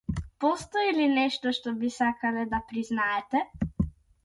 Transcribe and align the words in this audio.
Постои 0.45 0.93
ли 0.99 1.05
нешто 1.17 1.53
што 1.59 1.75
би 1.83 1.93
сакале 1.99 2.47
да 2.55 2.63
признаете? 2.73 3.45